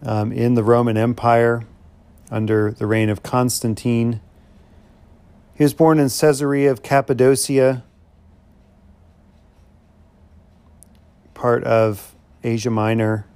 um, 0.02 0.30
in 0.30 0.52
the 0.52 0.62
Roman 0.62 0.98
Empire 0.98 1.64
under 2.30 2.72
the 2.72 2.84
reign 2.86 3.08
of 3.08 3.22
Constantine. 3.22 4.20
He 5.54 5.64
was 5.64 5.72
born 5.72 5.98
in 5.98 6.10
Caesarea 6.10 6.70
of 6.70 6.82
Cappadocia, 6.82 7.82
part 11.44 11.64
of 11.64 12.14
Asia 12.42 12.70
Minor, 12.70 13.26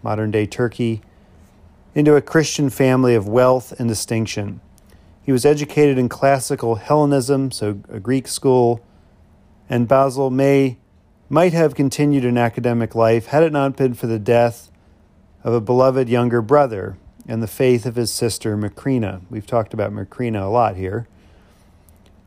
modern 0.00 0.30
day 0.30 0.46
Turkey 0.46 1.02
into 1.96 2.14
a 2.14 2.22
Christian 2.22 2.70
family 2.70 3.16
of 3.16 3.26
wealth 3.26 3.72
and 3.80 3.88
distinction. 3.88 4.60
He 5.24 5.32
was 5.32 5.44
educated 5.44 5.98
in 5.98 6.08
classical 6.08 6.76
Hellenism, 6.76 7.50
so 7.50 7.80
a 7.88 7.98
Greek 7.98 8.28
school, 8.28 8.86
and 9.68 9.88
Basil 9.88 10.30
may 10.30 10.78
might 11.28 11.52
have 11.54 11.74
continued 11.74 12.24
an 12.24 12.38
academic 12.38 12.94
life 12.94 13.26
had 13.26 13.42
it 13.42 13.50
not 13.50 13.76
been 13.76 13.94
for 13.94 14.06
the 14.06 14.20
death 14.20 14.70
of 15.42 15.52
a 15.52 15.60
beloved 15.60 16.08
younger 16.08 16.40
brother 16.40 16.96
and 17.26 17.42
the 17.42 17.48
faith 17.48 17.84
of 17.84 17.96
his 17.96 18.12
sister 18.12 18.56
Macrina. 18.56 19.22
We've 19.28 19.44
talked 19.44 19.74
about 19.74 19.90
Macrina 19.90 20.42
a 20.42 20.46
lot 20.46 20.76
here. 20.76 21.08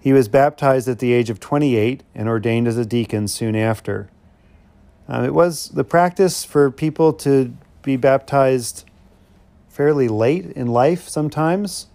He 0.02 0.12
was 0.12 0.28
baptized 0.28 0.90
at 0.90 1.00
the 1.00 1.14
age 1.14 1.30
of 1.30 1.40
28 1.40 2.04
and 2.14 2.28
ordained 2.28 2.68
as 2.68 2.76
a 2.76 2.86
deacon 2.86 3.30
soon 3.30 3.56
after. 3.56 4.10
Um, 5.10 5.26
it 5.26 5.34
was 5.34 5.70
the 5.70 5.84
practice 5.84 6.44
for 6.44 6.70
people 6.70 7.14
to 7.14 7.52
be 7.82 7.98
baptized 7.98 8.86
fairly 9.68 10.08
late 10.08 10.46
in 10.52 10.68
life 10.68 11.10
sometimes, 11.10 11.88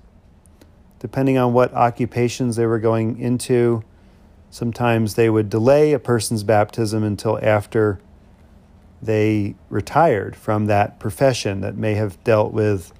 depending 0.99 1.38
on 1.38 1.52
what 1.52 1.73
occupations 1.73 2.56
they 2.56 2.66
were 2.66 2.80
going 2.80 3.21
into. 3.21 3.85
Sometimes 4.50 5.14
they 5.14 5.30
would 5.30 5.49
delay 5.49 5.92
a 5.92 5.99
person's 6.00 6.42
baptism 6.42 7.04
until 7.04 7.38
after 7.40 8.00
they 9.00 9.54
retired 9.71 10.35
from 10.35 10.66
that 10.66 10.99
profession 10.99 11.61
that 11.61 11.76
may 11.76 11.94
have 11.94 12.23
dealt 12.25 12.52
with 12.52 12.92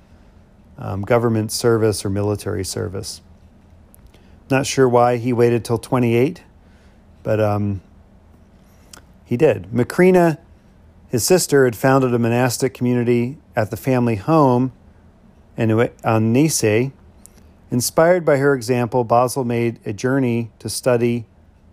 um, 0.79 1.03
government 1.03 1.51
service 1.51 2.05
or 2.05 2.11
military 2.11 2.65
service. 2.65 3.21
Not 4.49 4.67
sure 4.67 4.89
why 4.89 5.17
he 5.17 5.33
waited 5.33 5.65
till 5.65 5.79
28, 5.79 6.43
but 7.23 7.41
um, 7.41 7.81
he 9.35 9.37
did. 9.37 9.73
Macrina 9.73 10.39
his 11.09 11.25
sister 11.25 11.65
had 11.65 11.77
founded 11.77 12.15
a 12.15 12.19
monastic 12.19 12.73
community 12.73 13.39
at 13.55 13.71
the 13.71 13.77
family 13.77 14.17
home 14.17 14.73
in, 15.57 15.69
Annesi, 15.69 16.93
Inspired 17.71 18.25
by 18.25 18.37
her 18.37 18.55
example, 18.55 19.03
Basil 19.03 19.45
made 19.45 19.81
a 19.85 19.93
journey 19.93 20.51
to 20.61 20.69
study 20.69 21.27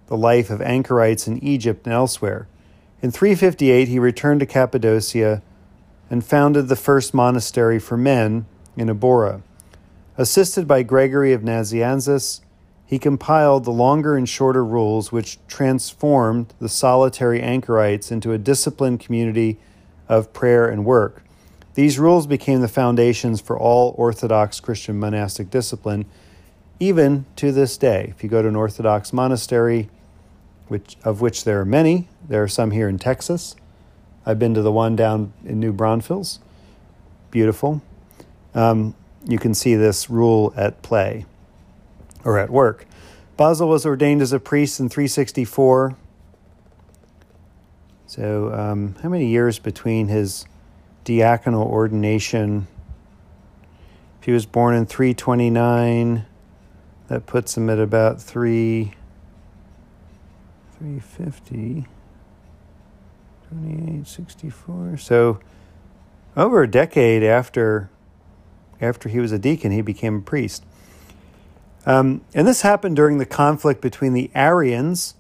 the 0.07 0.17
life 0.17 0.49
of 0.49 0.61
anchorites 0.61 1.27
in 1.27 1.43
Egypt 1.43 1.85
and 1.85 1.93
elsewhere. 1.93 2.47
In 3.01 3.11
358, 3.11 3.87
he 3.87 3.99
returned 3.99 4.39
to 4.39 4.45
Cappadocia 4.45 5.41
and 6.09 6.25
founded 6.25 6.67
the 6.67 6.75
first 6.75 7.13
monastery 7.13 7.79
for 7.79 7.97
men 7.97 8.45
in 8.75 8.89
Ibora. 8.89 9.41
Assisted 10.17 10.67
by 10.67 10.83
Gregory 10.83 11.33
of 11.33 11.41
Nazianzus, 11.41 12.41
he 12.91 12.99
compiled 12.99 13.63
the 13.63 13.71
longer 13.71 14.17
and 14.17 14.27
shorter 14.27 14.65
rules 14.65 15.13
which 15.13 15.39
transformed 15.47 16.53
the 16.59 16.67
solitary 16.67 17.41
anchorites 17.41 18.11
into 18.11 18.33
a 18.33 18.37
disciplined 18.37 18.99
community 18.99 19.57
of 20.09 20.33
prayer 20.33 20.67
and 20.67 20.83
work. 20.83 21.23
These 21.73 21.97
rules 21.97 22.27
became 22.27 22.59
the 22.59 22.67
foundations 22.67 23.39
for 23.39 23.57
all 23.57 23.95
Orthodox 23.97 24.59
Christian 24.59 24.99
monastic 24.99 25.49
discipline, 25.49 26.03
even 26.81 27.23
to 27.37 27.53
this 27.53 27.77
day. 27.77 28.07
If 28.09 28.25
you 28.25 28.29
go 28.29 28.41
to 28.41 28.49
an 28.49 28.57
Orthodox 28.57 29.13
monastery, 29.13 29.87
which, 30.67 30.97
of 31.05 31.21
which 31.21 31.45
there 31.45 31.61
are 31.61 31.65
many, 31.65 32.09
there 32.27 32.43
are 32.43 32.49
some 32.49 32.71
here 32.71 32.89
in 32.89 32.99
Texas. 32.99 33.55
I've 34.25 34.37
been 34.37 34.53
to 34.53 34.61
the 34.61 34.71
one 34.71 34.97
down 34.97 35.31
in 35.45 35.61
New 35.61 35.71
Braunfels. 35.71 36.39
Beautiful. 37.29 37.81
Um, 38.53 38.95
you 39.25 39.39
can 39.39 39.53
see 39.53 39.75
this 39.75 40.09
rule 40.09 40.53
at 40.57 40.81
play 40.81 41.25
or 42.23 42.37
at 42.37 42.49
work. 42.49 42.85
Basil 43.37 43.67
was 43.67 43.85
ordained 43.85 44.21
as 44.21 44.33
a 44.33 44.39
priest 44.39 44.79
in 44.79 44.89
364. 44.89 45.95
So, 48.07 48.53
um, 48.53 48.95
how 49.01 49.09
many 49.09 49.27
years 49.27 49.57
between 49.57 50.09
his 50.09 50.45
diaconal 51.05 51.65
ordination? 51.65 52.67
If 54.19 54.25
he 54.25 54.31
was 54.31 54.45
born 54.45 54.75
in 54.75 54.85
329, 54.85 56.25
that 57.07 57.25
puts 57.25 57.57
him 57.57 57.69
at 57.69 57.79
about 57.79 58.21
3 58.21 58.93
350 60.77 61.87
2864. 63.49 64.97
So, 64.97 65.39
over 66.35 66.63
a 66.63 66.69
decade 66.69 67.23
after 67.23 67.89
after 68.79 69.09
he 69.09 69.19
was 69.19 69.31
a 69.31 69.39
deacon, 69.39 69.71
he 69.71 69.81
became 69.81 70.17
a 70.17 70.21
priest. 70.21 70.65
Um, 71.85 72.21
and 72.33 72.47
this 72.47 72.61
happened 72.61 72.95
during 72.95 73.17
the 73.17 73.25
conflict 73.25 73.81
between 73.81 74.13
the 74.13 74.29
Arians, 74.35 75.15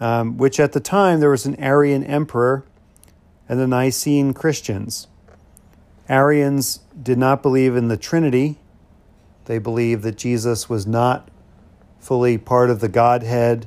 um, 0.00 0.38
which 0.38 0.58
at 0.58 0.72
the 0.72 0.80
time 0.80 1.20
there 1.20 1.30
was 1.30 1.46
an 1.46 1.56
Arian 1.56 2.04
emperor, 2.04 2.64
and 3.48 3.60
the 3.60 3.66
Nicene 3.66 4.32
Christians. 4.32 5.08
Arians 6.08 6.80
did 7.00 7.18
not 7.18 7.42
believe 7.42 7.76
in 7.76 7.88
the 7.88 7.96
Trinity. 7.96 8.56
They 9.44 9.58
believed 9.58 10.02
that 10.04 10.16
Jesus 10.16 10.68
was 10.68 10.86
not 10.86 11.28
fully 12.00 12.38
part 12.38 12.70
of 12.70 12.80
the 12.80 12.88
Godhead, 12.88 13.66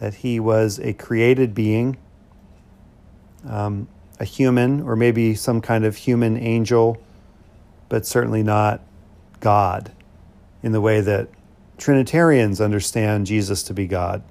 that 0.00 0.14
he 0.14 0.40
was 0.40 0.78
a 0.80 0.94
created 0.94 1.54
being, 1.54 1.98
um, 3.46 3.88
a 4.18 4.24
human, 4.24 4.80
or 4.80 4.96
maybe 4.96 5.34
some 5.34 5.60
kind 5.60 5.84
of 5.84 5.96
human 5.96 6.36
angel, 6.36 7.00
but 7.88 8.06
certainly 8.06 8.42
not 8.42 8.80
God 9.40 9.92
in 10.62 10.72
the 10.72 10.80
way 10.80 11.00
that 11.00 11.28
Trinitarians 11.78 12.60
understand 12.60 13.26
Jesus 13.26 13.62
to 13.64 13.74
be 13.74 13.86
God. 13.86 14.22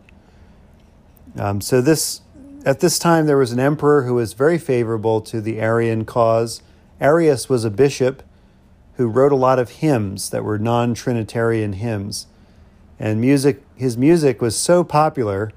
Um, 1.38 1.62
so 1.62 1.82
this 1.82 2.22
at 2.66 2.80
this 2.80 3.00
time 3.00 3.26
there 3.26 3.38
was 3.38 3.52
an 3.52 3.60
emperor 3.60 4.04
who 4.04 4.14
was 4.16 4.34
very 4.34 4.58
favorable 4.58 5.22
to 5.22 5.42
the 5.42 5.60
Arian 5.60 6.06
cause. 6.06 6.62
Arius 7.00 7.50
was 7.50 7.66
a 7.66 7.72
bishop 7.72 8.24
who 8.96 9.08
wrote 9.08 9.32
a 9.32 9.36
lot 9.36 9.60
of 9.60 9.70
hymns 9.70 10.30
that 10.30 10.44
were 10.44 10.60
non-Trinitarian 10.60 11.74
hymns. 11.74 12.28
And 13.00 13.20
music 13.20 13.64
his 13.76 13.98
music 13.98 14.42
was 14.42 14.56
so 14.56 14.84
popular 14.84 15.52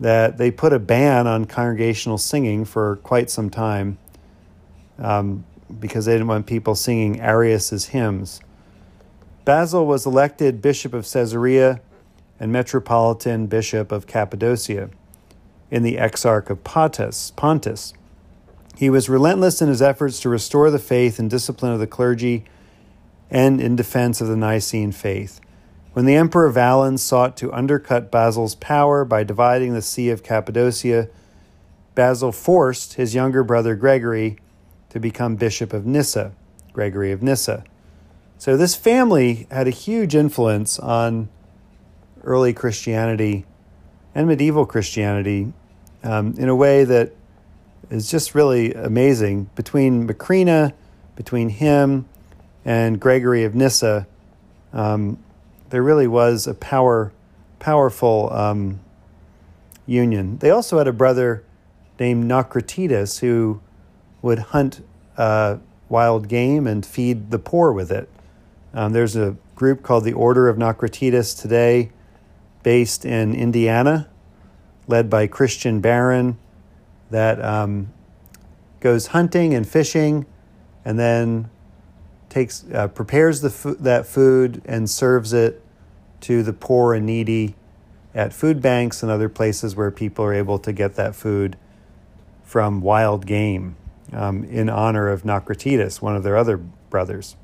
that 0.00 0.38
they 0.38 0.50
put 0.50 0.72
a 0.72 0.78
ban 0.78 1.26
on 1.26 1.44
congregational 1.44 2.18
singing 2.18 2.64
for 2.64 2.96
quite 2.96 3.30
some 3.30 3.50
time 3.50 3.98
um, 4.98 5.44
because 5.78 6.04
they 6.04 6.12
didn't 6.12 6.26
want 6.26 6.46
people 6.46 6.74
singing 6.74 7.20
Arius's 7.20 7.86
hymns. 7.86 8.40
Basil 9.48 9.86
was 9.86 10.04
elected 10.04 10.60
Bishop 10.60 10.92
of 10.92 11.10
Caesarea 11.10 11.80
and 12.38 12.52
Metropolitan 12.52 13.46
Bishop 13.46 13.90
of 13.90 14.06
Cappadocia 14.06 14.90
in 15.70 15.82
the 15.82 15.96
Exarch 15.96 16.50
of 16.50 16.62
Pontus. 16.64 17.30
Pontus. 17.30 17.94
He 18.76 18.90
was 18.90 19.08
relentless 19.08 19.62
in 19.62 19.70
his 19.70 19.80
efforts 19.80 20.20
to 20.20 20.28
restore 20.28 20.70
the 20.70 20.78
faith 20.78 21.18
and 21.18 21.30
discipline 21.30 21.72
of 21.72 21.80
the 21.80 21.86
clergy 21.86 22.44
and 23.30 23.58
in 23.58 23.74
defense 23.74 24.20
of 24.20 24.28
the 24.28 24.36
Nicene 24.36 24.92
faith. 24.92 25.40
When 25.94 26.04
the 26.04 26.16
Emperor 26.16 26.50
Valens 26.50 27.02
sought 27.02 27.34
to 27.38 27.50
undercut 27.50 28.10
Basil's 28.10 28.54
power 28.54 29.02
by 29.06 29.24
dividing 29.24 29.72
the 29.72 29.80
See 29.80 30.10
of 30.10 30.22
Cappadocia, 30.22 31.08
Basil 31.94 32.32
forced 32.32 32.96
his 32.96 33.14
younger 33.14 33.42
brother 33.42 33.76
Gregory 33.76 34.36
to 34.90 35.00
become 35.00 35.36
Bishop 35.36 35.72
of 35.72 35.86
Nyssa, 35.86 36.32
Gregory 36.74 37.12
of 37.12 37.22
Nyssa. 37.22 37.64
So 38.38 38.56
this 38.56 38.76
family 38.76 39.48
had 39.50 39.66
a 39.66 39.72
huge 39.72 40.14
influence 40.14 40.78
on 40.78 41.28
early 42.22 42.52
Christianity 42.52 43.44
and 44.14 44.28
medieval 44.28 44.64
Christianity 44.64 45.52
um, 46.04 46.34
in 46.38 46.48
a 46.48 46.54
way 46.54 46.84
that 46.84 47.12
is 47.90 48.08
just 48.08 48.36
really 48.36 48.72
amazing. 48.74 49.50
Between 49.56 50.06
Macrina, 50.06 50.72
between 51.16 51.48
him 51.48 52.08
and 52.64 53.00
Gregory 53.00 53.42
of 53.42 53.56
Nyssa, 53.56 54.06
um, 54.72 55.18
there 55.70 55.82
really 55.82 56.06
was 56.06 56.46
a 56.46 56.54
power, 56.54 57.12
powerful 57.58 58.32
um, 58.32 58.78
union. 59.84 60.38
They 60.38 60.50
also 60.50 60.78
had 60.78 60.86
a 60.86 60.92
brother 60.92 61.42
named 61.98 62.30
Naucratidas 62.30 63.18
who 63.18 63.60
would 64.22 64.38
hunt 64.38 64.86
uh, 65.16 65.56
wild 65.88 66.28
game 66.28 66.68
and 66.68 66.86
feed 66.86 67.32
the 67.32 67.40
poor 67.40 67.72
with 67.72 67.90
it. 67.90 68.08
Um, 68.78 68.92
there's 68.92 69.16
a 69.16 69.36
group 69.56 69.82
called 69.82 70.04
the 70.04 70.12
Order 70.12 70.48
of 70.48 70.56
Naucratidas 70.56 71.36
today, 71.36 71.90
based 72.62 73.04
in 73.04 73.34
Indiana, 73.34 74.08
led 74.86 75.10
by 75.10 75.26
Christian 75.26 75.80
Barron, 75.80 76.38
that 77.10 77.44
um, 77.44 77.92
goes 78.78 79.08
hunting 79.08 79.52
and 79.52 79.68
fishing, 79.68 80.26
and 80.84 80.96
then 80.96 81.50
takes 82.28 82.66
uh, 82.72 82.86
prepares 82.86 83.40
the 83.40 83.76
that 83.80 84.06
food 84.06 84.62
and 84.64 84.88
serves 84.88 85.32
it 85.32 85.60
to 86.20 86.44
the 86.44 86.52
poor 86.52 86.94
and 86.94 87.04
needy 87.04 87.56
at 88.14 88.32
food 88.32 88.62
banks 88.62 89.02
and 89.02 89.10
other 89.10 89.28
places 89.28 89.74
where 89.74 89.90
people 89.90 90.24
are 90.24 90.32
able 90.32 90.60
to 90.60 90.72
get 90.72 90.94
that 90.94 91.16
food 91.16 91.56
from 92.44 92.80
wild 92.80 93.26
game 93.26 93.74
um, 94.12 94.44
in 94.44 94.68
honor 94.68 95.08
of 95.08 95.24
Naucratidas, 95.24 96.00
one 96.00 96.14
of 96.14 96.22
their 96.22 96.36
other 96.36 96.58
brothers. 96.58 97.34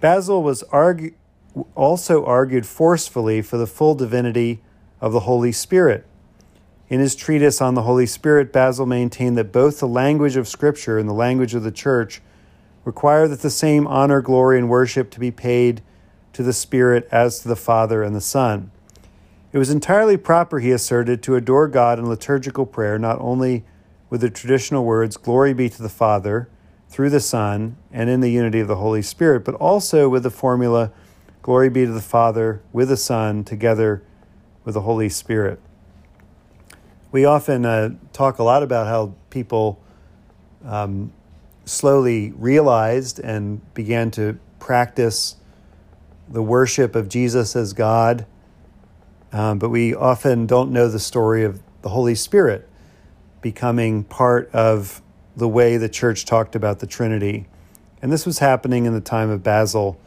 Basil 0.00 0.42
was 0.42 0.62
argu- 0.72 1.14
also 1.74 2.24
argued 2.24 2.66
forcefully 2.66 3.42
for 3.42 3.56
the 3.56 3.66
full 3.66 3.94
divinity 3.94 4.60
of 5.00 5.12
the 5.12 5.20
Holy 5.20 5.52
Spirit. 5.52 6.06
In 6.88 7.00
his 7.00 7.16
treatise 7.16 7.60
on 7.60 7.74
the 7.74 7.82
Holy 7.82 8.06
Spirit, 8.06 8.52
Basil 8.52 8.86
maintained 8.86 9.36
that 9.36 9.52
both 9.52 9.80
the 9.80 9.88
language 9.88 10.36
of 10.36 10.46
Scripture 10.46 10.98
and 10.98 11.08
the 11.08 11.14
language 11.14 11.54
of 11.54 11.64
the 11.64 11.72
Church 11.72 12.20
require 12.84 13.26
that 13.26 13.40
the 13.40 13.50
same 13.50 13.86
honor, 13.88 14.20
glory, 14.20 14.58
and 14.58 14.68
worship 14.68 15.10
to 15.10 15.20
be 15.20 15.32
paid 15.32 15.82
to 16.32 16.42
the 16.42 16.52
Spirit 16.52 17.08
as 17.10 17.40
to 17.40 17.48
the 17.48 17.56
Father 17.56 18.02
and 18.02 18.14
the 18.14 18.20
Son. 18.20 18.70
It 19.52 19.58
was 19.58 19.70
entirely 19.70 20.16
proper, 20.16 20.60
he 20.60 20.70
asserted, 20.70 21.22
to 21.22 21.34
adore 21.34 21.66
God 21.66 21.98
in 21.98 22.08
liturgical 22.08 22.66
prayer 22.66 22.98
not 22.98 23.18
only 23.20 23.64
with 24.10 24.20
the 24.20 24.30
traditional 24.30 24.84
words, 24.84 25.16
Glory 25.16 25.54
be 25.54 25.68
to 25.68 25.82
the 25.82 25.88
Father, 25.88 26.48
through 26.88 27.10
the 27.10 27.20
Son 27.20 27.76
and 27.92 28.08
in 28.08 28.20
the 28.20 28.30
unity 28.30 28.60
of 28.60 28.68
the 28.68 28.76
Holy 28.76 29.02
Spirit, 29.02 29.44
but 29.44 29.54
also 29.56 30.08
with 30.08 30.22
the 30.22 30.30
formula 30.30 30.92
Glory 31.46 31.68
be 31.68 31.86
to 31.86 31.92
the 31.92 32.00
Father, 32.00 32.60
with 32.72 32.88
the 32.88 32.96
Son, 32.96 33.44
together 33.44 34.02
with 34.64 34.74
the 34.74 34.80
Holy 34.80 35.08
Spirit. 35.08 35.60
We 37.12 37.24
often 37.24 37.64
uh, 37.64 37.90
talk 38.12 38.40
a 38.40 38.42
lot 38.42 38.64
about 38.64 38.88
how 38.88 39.14
people 39.30 39.80
um, 40.64 41.12
slowly 41.64 42.32
realized 42.32 43.20
and 43.20 43.60
began 43.74 44.10
to 44.10 44.40
practice 44.58 45.36
the 46.28 46.42
worship 46.42 46.96
of 46.96 47.08
Jesus 47.08 47.54
as 47.54 47.72
God, 47.72 48.26
um, 49.32 49.60
but 49.60 49.68
we 49.68 49.94
often 49.94 50.46
don't 50.46 50.72
know 50.72 50.88
the 50.88 50.98
story 50.98 51.44
of 51.44 51.62
the 51.82 51.90
Holy 51.90 52.16
Spirit 52.16 52.68
becoming 53.40 54.02
part 54.02 54.50
of 54.52 55.00
the 55.36 55.48
way 55.48 55.76
the 55.76 55.88
church 55.88 56.24
talked 56.24 56.56
about 56.56 56.78
the 56.78 56.86
Trinity. 56.86 57.46
And 58.00 58.10
this 58.10 58.24
was 58.24 58.38
happening 58.38 58.86
in 58.86 58.94
the 58.94 59.00
time 59.00 59.30
of 59.30 59.42
Basil. 59.42 60.00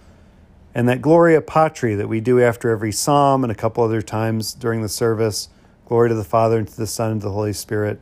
And 0.74 0.90
that 0.90 1.02
Gloria 1.02 1.42
Patri 1.42 1.96
that 1.96 2.08
we 2.08 2.20
do 2.20 2.42
after 2.42 2.70
every 2.70 2.92
psalm 2.92 3.44
and 3.44 3.52
a 3.52 3.56
couple 3.56 3.84
other 3.84 4.02
times 4.02 4.54
during 4.54 4.82
the 4.82 4.90
service, 4.90 5.50
glory 5.86 6.10
to 6.10 6.16
the 6.16 6.24
Father 6.24 6.58
and 6.58 6.68
to 6.68 6.78
the 6.78 6.88
Son 6.88 7.12
and 7.12 7.22
to 7.22 7.28
the 7.28 7.34
Holy 7.34 7.54
Spirit, 7.54 8.02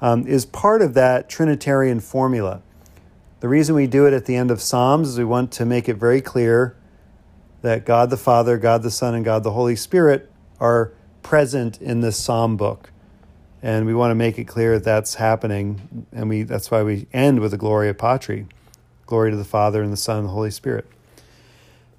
um, 0.00 0.26
is 0.26 0.44
part 0.44 0.82
of 0.82 0.94
that 0.94 1.28
Trinitarian 1.28 2.00
formula. 2.00 2.62
The 3.40 3.48
reason 3.48 3.74
we 3.74 3.86
do 3.86 4.06
it 4.06 4.12
at 4.12 4.26
the 4.26 4.36
end 4.36 4.50
of 4.50 4.60
Psalms 4.60 5.08
is 5.08 5.18
we 5.18 5.24
want 5.24 5.50
to 5.52 5.64
make 5.64 5.88
it 5.88 5.94
very 5.94 6.20
clear 6.20 6.76
that 7.62 7.84
God 7.84 8.10
the 8.10 8.16
Father, 8.16 8.56
God 8.58 8.82
the 8.82 8.90
Son, 8.90 9.14
and 9.14 9.24
God 9.24 9.42
the 9.42 9.52
Holy 9.52 9.76
Spirit 9.76 10.30
are 10.60 10.92
present 11.22 11.80
in 11.80 12.00
this 12.00 12.16
psalm 12.16 12.56
book. 12.56 12.91
And 13.62 13.86
we 13.86 13.94
want 13.94 14.10
to 14.10 14.16
make 14.16 14.38
it 14.38 14.44
clear 14.44 14.74
that 14.74 14.84
that's 14.84 15.14
happening. 15.14 16.06
And 16.12 16.28
we, 16.28 16.42
that's 16.42 16.70
why 16.70 16.82
we 16.82 17.06
end 17.12 17.40
with 17.40 17.52
the 17.52 17.58
Gloria 17.58 17.94
Patri 17.94 18.46
glory 19.12 19.30
to 19.30 19.36
the 19.36 19.44
Father, 19.44 19.82
and 19.82 19.92
the 19.92 19.96
Son, 19.98 20.20
and 20.20 20.26
the 20.26 20.32
Holy 20.32 20.50
Spirit. 20.50 20.86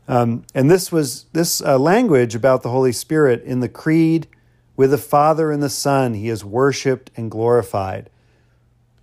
Um, 0.08 0.46
and 0.56 0.72
this 0.72 0.92
was 0.92 1.26
this 1.32 1.62
uh, 1.62 1.78
language 1.78 2.34
about 2.34 2.64
the 2.64 2.72
Holy 2.72 2.92
Spirit 2.92 3.44
in 3.44 3.60
the 3.60 3.70
Creed 3.70 4.28
with 4.76 4.90
the 4.90 4.98
Father 4.98 5.52
and 5.52 5.62
the 5.62 5.70
Son, 5.70 6.16
he 6.16 6.30
is 6.30 6.44
worshiped 6.44 7.12
and 7.16 7.30
glorified. 7.30 8.10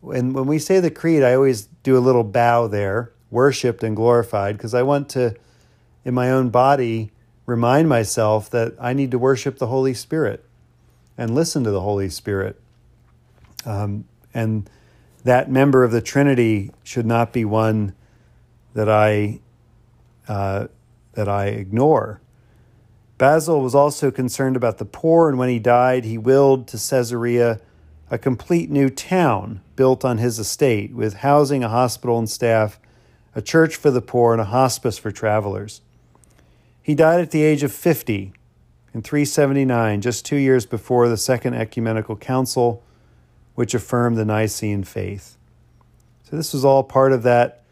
And 0.02 0.34
when 0.34 0.46
we 0.46 0.58
say 0.58 0.80
the 0.80 0.90
Creed, 0.90 1.22
I 1.22 1.34
always 1.34 1.68
do 1.84 1.96
a 1.96 2.00
little 2.00 2.24
bow 2.24 2.66
there, 2.66 3.12
worshiped 3.30 3.84
and 3.84 3.94
glorified, 3.94 4.56
because 4.56 4.74
I 4.74 4.82
want 4.82 5.08
to, 5.10 5.36
in 6.04 6.12
my 6.12 6.32
own 6.32 6.50
body, 6.50 7.12
remind 7.46 7.88
myself 7.88 8.50
that 8.50 8.74
I 8.80 8.92
need 8.92 9.12
to 9.12 9.18
worship 9.20 9.58
the 9.58 9.68
Holy 9.68 9.94
Spirit 9.94 10.44
and 11.20 11.34
listen 11.34 11.62
to 11.62 11.70
the 11.70 11.82
Holy 11.82 12.08
Spirit. 12.08 12.58
Um, 13.66 14.06
and 14.32 14.68
that 15.22 15.50
member 15.50 15.84
of 15.84 15.92
the 15.92 16.00
Trinity 16.00 16.70
should 16.82 17.04
not 17.04 17.30
be 17.30 17.44
one 17.44 17.94
that 18.72 18.88
I 18.88 19.40
uh, 20.26 20.68
that 21.12 21.28
I 21.28 21.48
ignore. 21.48 22.22
Basil 23.18 23.60
was 23.60 23.74
also 23.74 24.10
concerned 24.10 24.56
about 24.56 24.78
the 24.78 24.86
poor, 24.86 25.28
and 25.28 25.38
when 25.38 25.50
he 25.50 25.58
died, 25.58 26.06
he 26.06 26.16
willed 26.16 26.66
to 26.68 26.78
Caesarea 26.78 27.60
a 28.10 28.16
complete 28.16 28.70
new 28.70 28.88
town 28.88 29.60
built 29.76 30.06
on 30.06 30.16
his 30.16 30.38
estate, 30.38 30.94
with 30.94 31.14
housing, 31.14 31.62
a 31.62 31.68
hospital 31.68 32.18
and 32.18 32.30
staff, 32.30 32.80
a 33.34 33.42
church 33.42 33.76
for 33.76 33.90
the 33.90 34.00
poor, 34.00 34.32
and 34.32 34.40
a 34.40 34.46
hospice 34.46 34.96
for 34.96 35.10
travelers. 35.10 35.82
He 36.80 36.94
died 36.94 37.20
at 37.20 37.30
the 37.30 37.42
age 37.42 37.62
of 37.62 37.72
50 37.72 38.32
in 38.92 39.02
379, 39.02 40.00
just 40.00 40.26
two 40.26 40.36
years 40.36 40.66
before 40.66 41.08
the 41.08 41.16
Second 41.16 41.54
Ecumenical 41.54 42.16
Council, 42.16 42.82
which 43.54 43.74
affirmed 43.74 44.16
the 44.16 44.24
Nicene 44.24 44.84
faith. 44.84 45.36
So, 46.24 46.36
this 46.36 46.52
was 46.52 46.64
all 46.64 46.82
part 46.82 47.12
of 47.12 47.22
that 47.22 47.62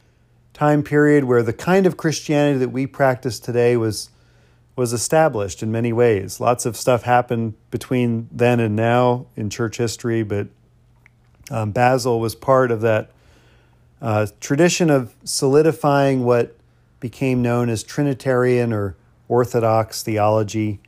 time 0.53 0.83
period 0.83 1.25
where 1.25 1.43
the 1.43 1.53
kind 1.53 1.87
of 1.87 1.97
Christianity 1.97 2.59
that 2.59 2.71
we 2.71 2.87
practice 2.87 3.39
today 3.39 3.77
was 3.77 4.11
was 4.79 4.93
established 4.93 5.61
in 5.61 5.73
many 5.73 5.93
ways. 5.93 6.39
Lots 6.39 6.65
of 6.65 6.77
stuff 6.77 7.03
happened 7.03 7.55
between 7.73 8.29
then 8.31 8.61
and 8.61 8.77
now 8.77 9.27
in 9.35 9.51
church 9.51 9.77
history, 9.77 10.23
but 10.23 10.47
um, 11.51 11.73
Basil 11.73 12.21
was 12.21 12.37
part 12.37 12.71
of 12.71 12.81
that 12.83 13.11
uh, 14.01 14.29
tradition 14.41 14.89
of 14.89 15.17
solidifying 15.25 16.25
what 16.25 16.57
became 17.01 17.43
known 17.43 17.69
as 17.69 17.83
Trinitarian 17.83 18.73
or 18.73 18.95
Orthodox 19.29 20.05
theology, 20.05 20.79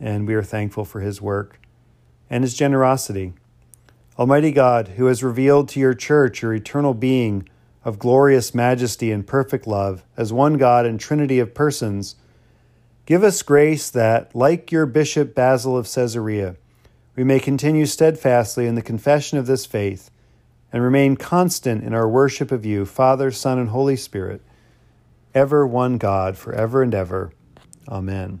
and 0.00 0.26
we 0.26 0.34
are 0.34 0.42
thankful 0.42 0.84
for 0.84 1.00
his 1.00 1.20
work 1.20 1.58
and 2.28 2.44
his 2.44 2.54
generosity. 2.54 3.32
Almighty 4.18 4.52
God, 4.52 4.88
who 4.88 5.06
has 5.06 5.22
revealed 5.22 5.68
to 5.70 5.80
your 5.80 5.94
church 5.94 6.42
your 6.42 6.54
eternal 6.54 6.94
being 6.94 7.48
of 7.84 7.98
glorious 7.98 8.54
majesty 8.54 9.10
and 9.10 9.26
perfect 9.26 9.66
love, 9.66 10.04
as 10.16 10.32
one 10.32 10.54
God 10.54 10.86
and 10.86 10.98
Trinity 10.98 11.38
of 11.38 11.54
persons, 11.54 12.16
Give 13.06 13.22
us 13.22 13.42
grace 13.42 13.90
that, 13.90 14.34
like 14.34 14.72
your 14.72 14.86
Bishop 14.86 15.34
Basil 15.34 15.76
of 15.76 15.92
Caesarea, 15.92 16.56
we 17.16 17.22
may 17.22 17.38
continue 17.38 17.84
steadfastly 17.84 18.66
in 18.66 18.76
the 18.76 18.82
confession 18.82 19.36
of 19.36 19.46
this 19.46 19.66
faith 19.66 20.10
and 20.72 20.82
remain 20.82 21.16
constant 21.16 21.84
in 21.84 21.92
our 21.92 22.08
worship 22.08 22.50
of 22.50 22.64
you, 22.64 22.86
Father, 22.86 23.30
Son, 23.30 23.58
and 23.58 23.68
Holy 23.68 23.96
Spirit, 23.96 24.40
ever 25.34 25.66
one 25.66 25.98
God, 25.98 26.38
forever 26.38 26.82
and 26.82 26.94
ever. 26.94 27.30
Amen. 27.88 28.40